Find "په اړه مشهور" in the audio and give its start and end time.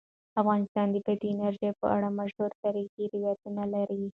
1.81-2.51